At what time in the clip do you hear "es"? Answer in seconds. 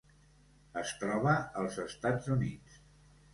0.81-0.93